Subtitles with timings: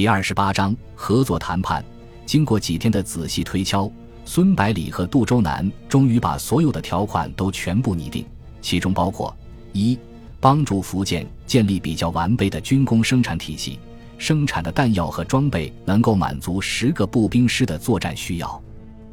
[0.00, 1.84] 第二十八章合作谈判。
[2.24, 3.92] 经过几天的仔细推敲，
[4.24, 8.24] 孙百里和杜周南终于把所有的条款都全部拟定，
[8.62, 9.36] 其中包括
[9.74, 9.98] 一、
[10.40, 13.78] 帮助福建建立比较完备的军工生产体系，
[14.16, 18.48] 生产的弹药和装备能够满足十个步兵师的作战需要；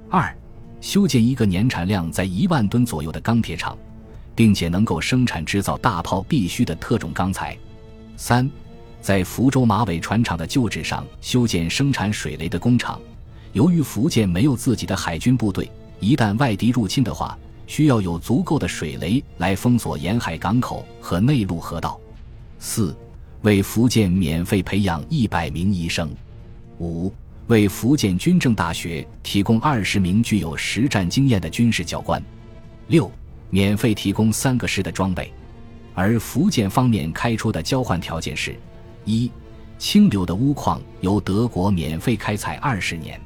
[0.09, 0.33] 二、
[0.79, 3.77] 修建一个年产量在一万吨左右的钢铁厂，
[4.33, 7.57] 并且能够生产制造大炮必需的特种钢材；
[8.15, 8.49] 三。
[9.07, 12.99] 在福州马尾船厂的旧址上修建生产水雷的工厂。
[13.53, 21.97] 由于福建没有自己的海军部队，一旦外敌入侵的话，需要有足够的水雷来封锁沿海港口和内陆河道。
[22.59, 22.93] 四、
[23.43, 26.13] 为福建免费培养一百名医生。
[26.81, 27.09] 五、
[27.47, 32.21] 为福建军政大学提供二十名具有实战经验的军事教官。
[32.87, 33.09] 六、
[33.51, 35.31] 免费提供三个师的装备。
[35.93, 38.53] 而福建方面开出的交换条件是。
[39.07, 39.31] 一，
[39.79, 43.17] 清流的钨矿由德国免费开采二十年；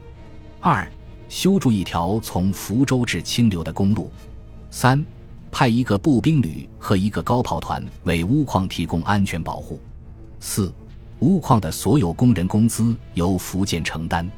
[0.59, 0.87] 二，
[1.27, 4.07] 修筑一条从福州至清流的公路；
[4.69, 5.03] 三，
[5.51, 9.79] 派一个步兵旅和一个高炮团为钨矿提供安全保护；
[10.39, 10.71] 四，
[11.19, 14.29] 钨矿的所有工人工资由福建承担。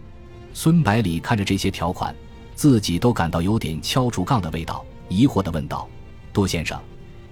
[0.54, 2.16] 孙百里看着这些条款，
[2.56, 5.90] 自己都感到有点敲竹杠的味道，疑惑地问道
[6.32, 6.80] ：“杜先生，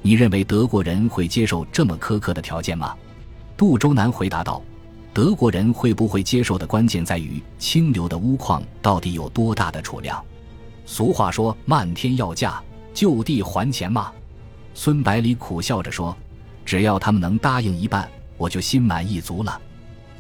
[0.02, 2.94] 你认为德国人会接受这么苛刻的条件吗？”
[3.62, 4.60] 杜周南回答道
[5.14, 10.20] ：“德国人会不会接受的关键在于清流的钨矿到底有多大的储量。
[10.88, 12.60] 俗话说‘漫天要价，
[12.92, 14.12] 就地还钱’嘛。”
[14.74, 16.18] 孙百里苦笑着说
[16.66, 19.62] ：“只要他们能答应一半，我就心满意足了。”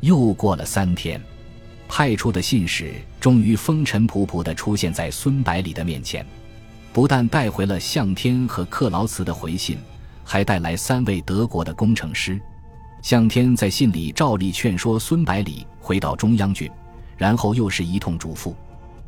[0.01, 1.19] 又过了三天，
[1.87, 6.23] 派出的信使终于风尘仆仆地出现在孙百里的面前，
[6.93, 9.79] 不但带回了向天和克劳茨的回信，
[10.23, 12.39] 还带来三位德国的工程师。
[13.01, 16.69] 向天在信里照例劝说孙百里回到中央军，
[17.17, 18.53] 然后又是一通嘱咐。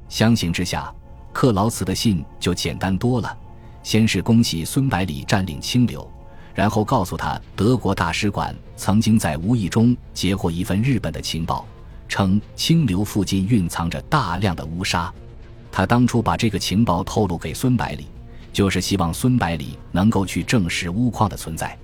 [0.09, 0.91] 相形之下，
[1.31, 3.37] 克劳茨的信就简单多了。
[3.83, 6.09] 先是恭喜孙百里占领清流，
[6.55, 11.65] 然后告诉他德国大使馆曾经在无意中截获一份日本的情报，
[12.07, 15.13] 称清流附近蕴藏着大量的乌沙。
[15.71, 18.07] 他当初把这个情报透露给孙百里，
[18.51, 21.77] 就是希望孙百里能够去证实钨矿的存在。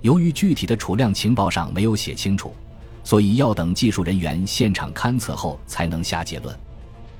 [0.00, 2.54] 由于具体的储量情报上没有写清楚，
[3.02, 6.56] 所以要等技术人员现场勘测后才能下结论。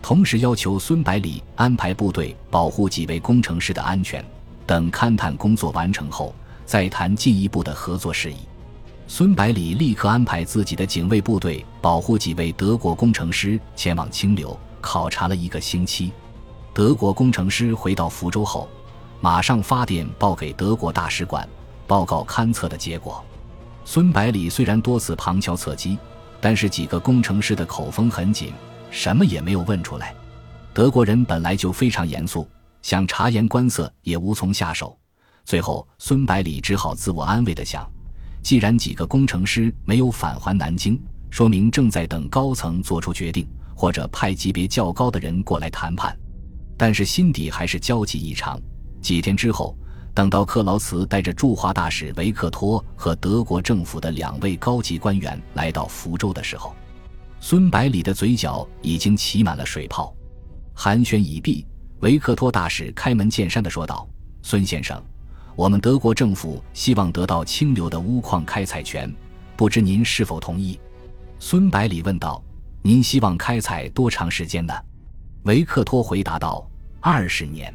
[0.01, 4.25] 同时要求孙百里安排部队保护几位工程师的安全，
[4.65, 6.33] 等勘探工作完成后
[6.65, 8.37] 再谈进一步的合作事宜。
[9.09, 16.13] 孙百里立刻安排自己的警卫部队保护几位德国工程师前往清流考察了一个星期。
[16.73, 18.69] 德国工程师回到福州后，
[19.21, 21.49] 马上发电报给德国大使馆。
[21.89, 23.25] 报告勘测的结果，
[23.83, 25.97] 孙百里虽然多次旁敲侧击，
[26.39, 28.53] 但是几个工程师的口风很紧，
[28.91, 30.15] 什么也没有问出来。
[30.75, 32.47] 德国人本来就非常严肃，
[32.83, 34.97] 想察言观色也无从下手。
[35.47, 37.91] 最后，孙百里只好自我安慰的想：
[38.43, 41.01] 既然几个工程师没有返还南京，
[41.31, 46.15] 说明正在等高层做出决定，或者派级别较高的人过来谈判。
[46.77, 48.61] 但是心底还是焦急异常。
[49.01, 49.75] 几天之后。
[50.19, 56.75] 等到克劳茨带着驻华大使维克托和德国政府的两位高级官员来到福州的时候，
[57.39, 60.13] 孙百里的嘴角已经起满了水泡。
[60.75, 61.65] 寒暄已毕，
[62.01, 64.09] 维克托大使开门见山地说道
[64.43, 65.01] ：“孙先生，
[65.55, 69.09] 我们德国政府希望得到清流的钨矿开采权，
[69.57, 70.81] 不知您是否同意？”
[71.39, 72.43] 孙百里问道
[72.83, 74.75] ：“您希望开采多长时间呢？”
[75.47, 76.69] 维克托回答道
[76.99, 77.73] ：“二十年，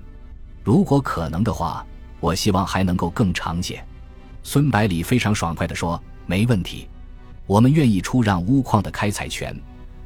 [0.62, 1.86] 如果可能的话。”
[2.24, 3.84] 我希望还能够更长些，
[4.44, 6.88] 孙百里非常爽快地说：“没问题，
[7.46, 9.54] 我们愿意出让钨矿的开采权，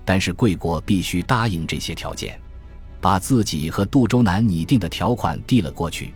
[0.04, 2.42] 但是贵国必须答应这些条件。”
[3.00, 6.12] 把自己和杜周南拟定的条款递了过去。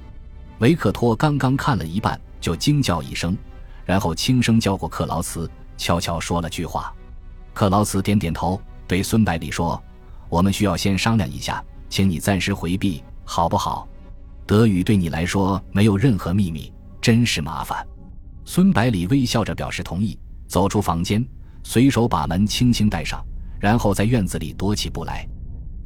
[0.57, 3.37] 维克托刚刚看了一半，就惊叫一声，
[3.85, 5.47] 然后轻声叫过克劳茨，
[5.77, 6.91] 悄悄说了句话。
[7.53, 9.79] 克劳茨点点头，对孙百里说
[10.29, 13.87] ：“我们需要先商量一下，请你暂时回避，好不好？”
[14.45, 17.85] 德语对你来说没有任何秘密，真是麻烦。
[18.43, 21.25] 孙百里微笑着表示同意，走出房间，
[21.63, 23.23] 随手把门轻轻带上，
[23.59, 25.27] 然后在院子里踱起步来。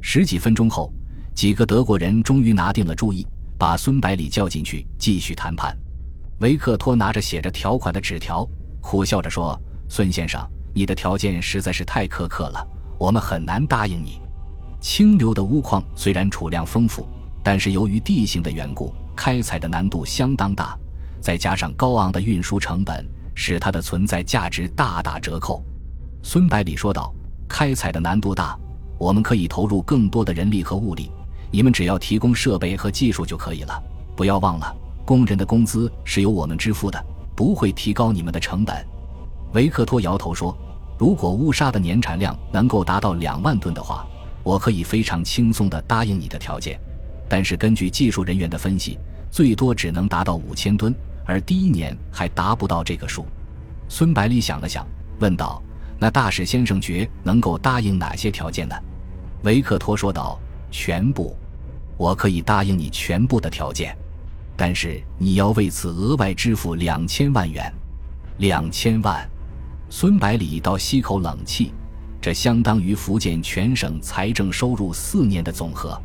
[0.00, 0.92] 十几分钟后，
[1.34, 3.26] 几个德国人终于拿定了主意，
[3.58, 5.76] 把孙百里叫进去继续谈判。
[6.40, 8.48] 维克托拿着写着条款的纸条，
[8.80, 10.44] 苦笑着说：“孙先生，
[10.74, 12.66] 你的条件实在是太苛刻了，
[12.98, 14.20] 我们很难答应你。
[14.80, 17.06] 清流的钨矿虽然储量丰富。”
[17.46, 20.76] 但是由于地形的缘故，开采的难度相当大，
[21.20, 23.06] 再加上高昂的运输成本，
[23.36, 25.64] 使它的存在价值大打折扣。
[26.24, 27.14] 孙百里说道
[27.48, 28.58] ：“开采的难度大，
[28.98, 31.08] 我们可以投入更多的人力和物力，
[31.52, 33.80] 你们只要提供设备和技术就可以了。
[34.16, 37.00] 不要忘了，工人的工资是由我们支付的，
[37.36, 38.84] 不会提高你们的成本。”
[39.54, 40.52] 维克托摇头说
[40.98, 44.04] ：“如果乌沙的年产量能够达到两万吨的话，
[44.42, 46.76] 我可以非常轻松地答应你的条件。
[47.28, 48.98] 但是根据技术人员的分析，
[49.30, 50.94] 最多只能达到五千吨，
[51.24, 53.26] 而第一年还达不到这个数。”
[53.88, 54.86] 孙百里想了想，
[55.20, 55.62] 问道
[55.98, 58.74] ：“那大使先生觉能够答应哪些条件呢？”
[59.44, 60.38] 维克托说道
[60.70, 61.36] ：“全部，
[61.96, 63.96] 我可以答应你全部的条件，
[64.56, 67.72] 但是你要为此额外支付两千万元。
[68.38, 69.28] 两千万！”
[69.88, 71.72] 孙百里倒吸口冷气，
[72.20, 75.96] 这相当于福建全省财政收入四年的总和。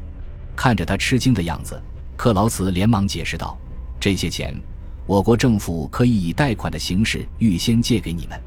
[0.56, 1.82] 看着他吃惊的样子，
[2.16, 3.58] 克劳茨连忙解释道
[4.00, 4.56] ：“这些钱。”
[5.08, 8.40] 我国政府可以以贷款的形式预先借给你们，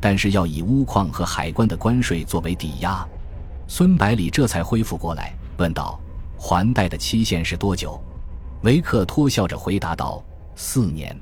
[0.00, 3.06] 但是要以钨矿和海关的关税作为抵押。
[3.66, 6.00] 孙百里这才恢复过来，问道
[6.38, 8.00] ：“还贷的期限是多久？”
[8.62, 10.24] 维克托笑着回答道
[10.56, 11.14] ：“四年。”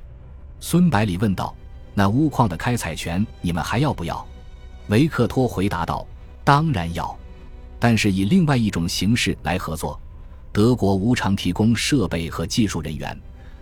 [0.60, 1.56] 孙百里问道
[1.92, 4.24] ：“那钨矿的开采权你们还要不要？”
[4.88, 6.06] 维克托回答道
[6.44, 7.16] ：“当然要，
[7.80, 9.98] 但是以另外一种形式来合作。
[10.56, 13.14] 德国无偿提供设备和技术人员。”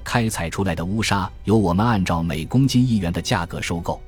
[0.05, 4.01] 开采出来的乌砂由我们按照每公斤一元的价格收购。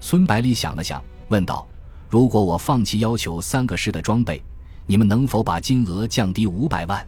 [0.00, 1.66] 孙百里想了想，问道
[2.08, 4.42] ：“如果我放弃要求三个师的装备，
[4.86, 7.06] 你们能否把金额降低五百万？”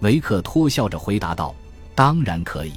[0.00, 1.54] 维克托笑着回答道
[1.94, 2.72] ：“当然可以，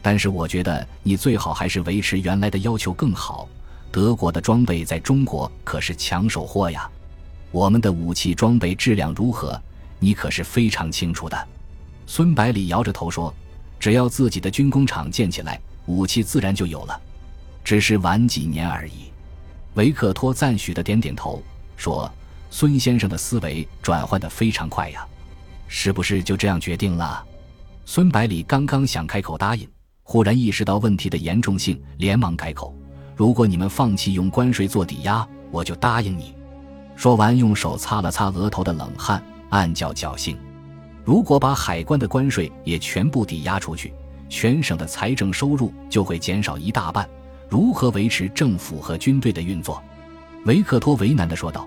[0.00, 3.48] 但是我觉得你最好还是维持原来的要求更好。
[3.90, 6.88] 德国的装备在中国可是抢手货呀，
[7.50, 9.60] 我们的武器装备质量如何，
[9.98, 11.48] 你可是非常清楚的。”
[12.06, 13.34] 孙百里摇着头说。
[13.80, 17.00] 只要自己的军工厂建起来，武器自然就有了，
[17.62, 19.12] 只是晚几年而已。
[19.74, 21.40] 维克托赞许的点点头，
[21.76, 22.10] 说
[22.50, 25.06] ：“孙先生的思维转换的非常快呀，
[25.68, 27.24] 是不是就这样决定了？”
[27.86, 29.64] 孙百里刚刚想开口答应，
[30.02, 32.74] 忽然意识到问题的严重性，连忙改口
[33.14, 36.34] ：“如果你们放弃用关税做抵押，我就答应你。”
[36.96, 40.36] 说完，用手擦了擦额头的冷汗，暗叫侥幸。
[41.04, 43.92] 如果把海关的关税也全部抵押出去，
[44.28, 47.08] 全省的财政收入就会减少一大半。
[47.48, 49.82] 如何维持政府和军队的运作？
[50.44, 51.66] 维克托为难地说道：“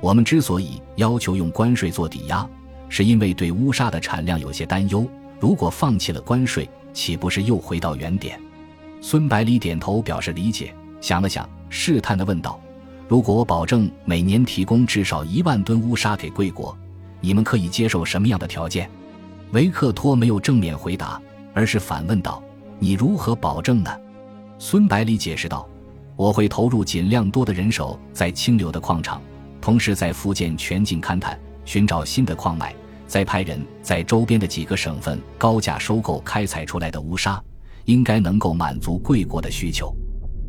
[0.00, 2.46] 我们之所以要求用关税做抵押，
[2.90, 5.08] 是因为对乌沙的产量有些担忧。
[5.40, 8.38] 如果放弃了关税，岂不是又回到原点？”
[9.00, 12.60] 孙百里点头表示理解，想了想，试探地问道
[13.08, 16.76] ：“如果我保证每年提供至少一万吨乌沙给贵国？”
[17.22, 18.90] 你们可以接受什么样的条件？
[19.52, 21.20] 维克托没有正面回答，
[21.54, 22.42] 而是反问道
[22.80, 23.90] ：“你如何保证呢？”
[24.58, 25.68] 孙百里解释道
[26.16, 29.20] ：“我会投入尽量多的人手在清流的矿场，
[29.60, 32.74] 同时在福建全境勘探，寻找新的矿脉，
[33.06, 37.42] 再派人在周边的几个省份高价收购开采出来的乌沙，
[37.84, 39.94] 应该能够满足贵国的需求。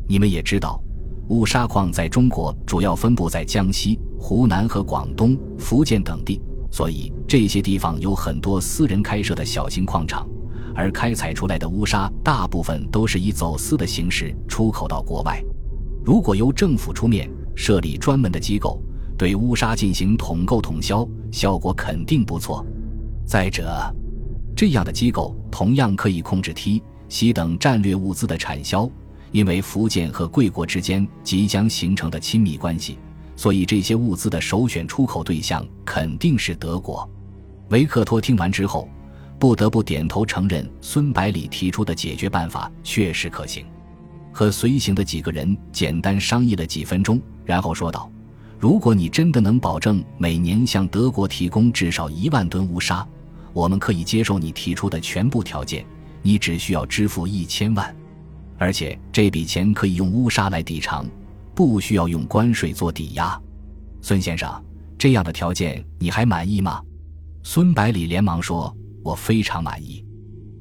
[0.08, 0.82] 你们也知道，
[1.28, 6.40] 乌沙矿在中国主要分布在江西、湖南和广东、福建等地。”
[6.74, 10.28] 所以这些地方有很多私人开设的小型矿场，
[10.74, 15.40] 而开采出来的乌沙大部分都是以走私的形式出口到国外。
[16.04, 18.82] 如果由政府出面设立专门的机构，
[19.16, 22.66] 对乌沙进行统购统销，效果肯定不错。
[23.24, 23.88] 再者，
[24.56, 28.90] 这样的机构同样可以控制梯、锡等战略物资的产销，
[29.30, 32.98] 因为福建和贵国之间即将形成的亲密关系。
[33.36, 37.08] 所以，这些物资的首选出口对象肯定是德国。
[37.70, 38.88] 维克托听完之后，
[39.38, 43.64] 不得不点头承认孙百里提出的解决办法确实可行。
[44.32, 48.10] 和随行的几个人简单商议了几分钟，然后说道
[48.58, 53.06] ：“如果你真的能保证每年向德国提供至少一万吨乌沙，
[53.52, 55.84] 我们可以接受你提出的全部条件。
[56.22, 57.94] 你只需要支付一千万，
[58.58, 61.06] 而且这笔钱可以用乌沙来抵偿。”
[61.54, 63.40] 不需要用关税做抵押，
[64.02, 64.62] 孙先生，
[64.98, 66.82] 这样的条件你还满意吗？
[67.42, 70.04] 孙百里连忙说：“我非常满意。”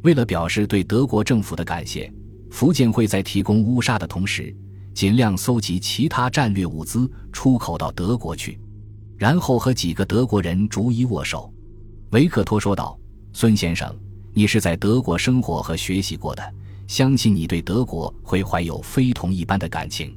[0.03, 2.13] 为了表示对德国政府的感谢，
[2.51, 4.55] 福建会在提供乌沙的同时，
[4.93, 8.59] 尽量搜集其他战略物资出口到德国去，
[9.17, 11.51] 然后和几个德国人逐一握手。
[12.11, 12.99] 维克托说道
[13.33, 13.91] ：“孙先生，
[14.33, 16.53] 你是在德国生活和学习过的，
[16.85, 20.15] 相信你对德国会怀有非同一般的感情。”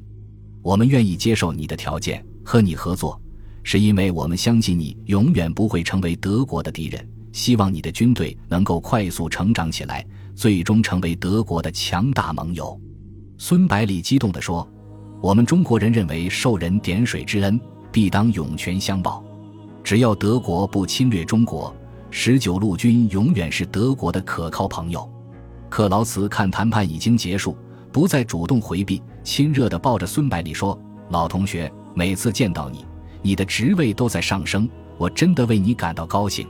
[0.67, 3.17] 我们愿意接受你的条件，和你合作，
[3.63, 7.09] 是因为我们相信你永远不会成为德国的敌人。
[7.31, 10.05] 希望你的军队能够快速成长起来，
[10.35, 12.77] 最终成为德国的强大盟友。
[13.37, 14.69] 孙百里激动地说
[15.23, 17.57] ：“我们中国人认为受人点水之恩，
[17.89, 19.23] 必当涌泉相报。
[19.85, 21.73] 只要德国不侵略中国，
[22.11, 25.09] 十九路军永远是德国的可靠朋友。
[25.69, 27.55] 克劳茨看谈判已经结束，
[27.97, 32.85] 不再主动回避，亲热地抱着孙百里说：“老同学，每次见到你，
[33.23, 36.47] 你的职位都在上升，我真的为你感到高兴。”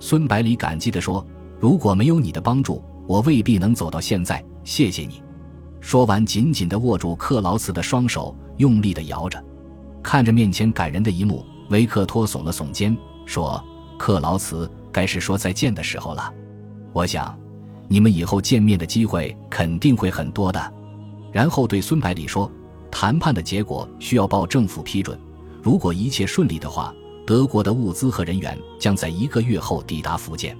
[0.00, 1.22] 孙百里感激地说
[1.60, 4.42] ：“如果没有你的帮助，我未必能走到现在。
[4.64, 5.22] 谢谢你。”
[5.82, 9.38] 说完，紧紧地握住克劳茨的双手，用力地摇着。
[10.02, 12.96] 看着面前感人的一幕，维克托耸了耸肩，
[13.26, 13.62] 说
[14.00, 16.32] ：“克劳茨，该是说再见的时候了。
[16.94, 17.38] 我想，
[17.92, 20.72] 你们以后见面的机会肯定会很多的。”
[21.32, 22.48] 然后对孙百里说
[22.88, 25.18] ：“谈判的结果需要报政府批准。
[25.60, 26.94] 如果一切顺利的话，
[27.26, 30.56] 德国的物资和人员将在一个月后抵达福建。”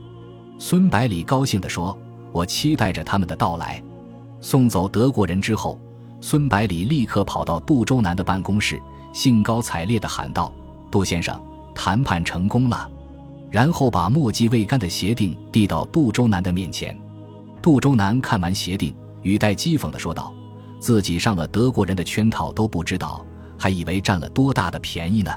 [0.59, 1.97] 孙百里高兴地说
[2.33, 3.81] ：“我期待着他们的到来。”
[4.43, 5.79] 送走德国人之后，
[6.21, 8.81] 孙百里立刻跑到杜周南的办公室，
[9.13, 10.53] 兴高采烈地喊道
[10.91, 11.41] ：“杜先生，
[11.75, 12.91] 谈判成功了！”
[13.51, 16.97] 然后把墨迹未干的协定递到杜周南的面前。
[17.63, 20.33] 杜周南看完协定，语带讥讽地说道
[20.81, 23.25] ：“自己上了德国人的圈套都不知道，
[23.59, 25.31] 还以为占了多大的便宜呢。”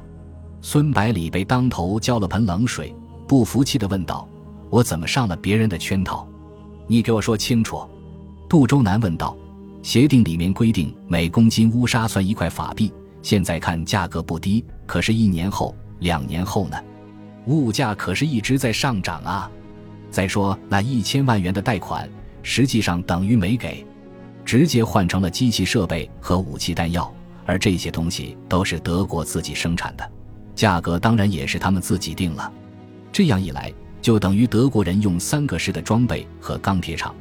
[0.62, 2.96] 孙百里被当头浇了盆冷水，
[3.28, 4.26] 不服气地问道
[4.72, 6.26] ：“我怎么上了别人的圈套？
[6.88, 7.86] 你给我说清楚！”
[8.48, 9.36] 杜周南问道
[9.84, 16.78] ：“协定里面规定每公斤乌沙算一块法币，现在看价格不低，可是，一年后、两年后呢？
[17.48, 19.52] 物价可是一直在上涨啊！
[20.10, 22.08] 再说那一千万元的贷款，
[22.44, 23.84] 实际上等于没给，
[24.46, 27.12] 直接换成了机器设备和武器弹药，
[27.46, 30.08] 而这些东西都是德国自己生产的，
[30.54, 32.52] 价格当然也是他们自己定了。
[33.12, 37.16] 这样一来，就等于德国人用三个师的装备和钢铁厂。”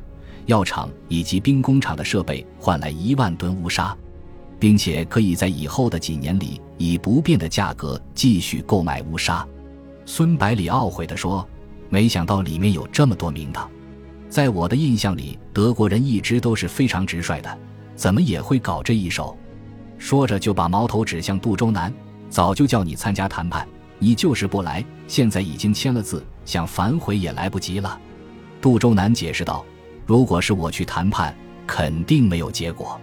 [0.47, 3.97] 药厂以及兵工厂的设备换来一万吨乌沙，
[4.59, 9.47] 并且可以在以后的几年里以不变的价格继续购买乌沙。
[10.05, 11.49] 孙百里懊悔地说
[11.89, 13.71] ：“没想到里面有这么多名堂。
[14.33, 17.59] 在我的印象里，德国人一直都是非常直率的，
[17.95, 19.37] 怎么也会搞这一手？”
[20.01, 21.93] 说着就把矛头指向杜周南
[22.31, 24.83] ：“早就叫你参加谈判，你就是不来。
[25.07, 28.01] 现在已经签了字，想反悔也来不及了。”
[28.59, 29.63] 杜周南解释道。
[30.07, 31.37] 如果是我去谈判，
[31.67, 32.99] 肯定没有结果。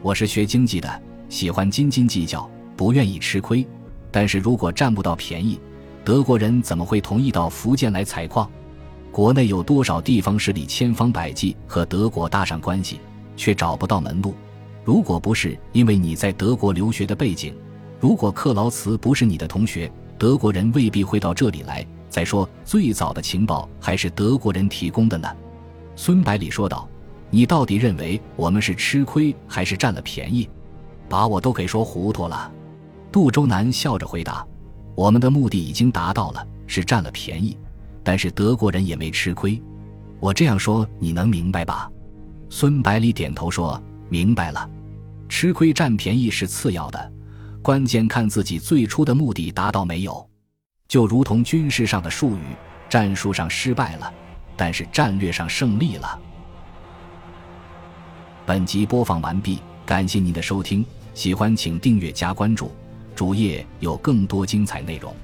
[0.00, 3.66] 我是学经济的，喜欢斤斤计较，不愿意吃亏。
[4.10, 5.60] 但是如果占不到便宜，
[6.02, 8.50] 德国人怎么会同意到福建来采矿？
[9.12, 12.98] 国内有多少地方势力千方百计和德国搭上关系，
[13.36, 14.34] 却找不到门路？
[14.84, 17.54] 如果不是因为你在德国留学的背景，
[18.00, 21.86] 如果克劳茨不是你的同学，德国人未必会到这里来。
[22.08, 25.28] 再说，最早的情报还是德国人提供的呢。
[25.94, 26.88] 孙百里说道
[27.28, 30.48] ：“你到底认为我们是吃亏还是占了便宜？
[31.06, 32.50] 把我都给说糊涂了。”
[33.12, 34.46] 杜周南笑着回答
[34.96, 37.56] ：“我们的目的已经达到了，是占了便宜，
[38.04, 39.60] 但是德国人也没吃亏。
[40.20, 41.90] 我这样说你能明白吧？”
[42.50, 44.68] 孙百里点头说：“明白了。
[45.28, 47.12] 吃亏占便宜是次要的，
[47.62, 50.28] 关键看自己最初的目的达到没有。
[50.86, 52.42] 就如同军事上的术语，
[52.88, 54.12] 战术上失败了。”
[54.54, 56.20] 但是战略上胜利了。
[58.44, 62.70] 本集播放完毕，感谢您的收听，喜欢请订阅加关注，
[63.16, 65.16] 主页有更多精彩内容。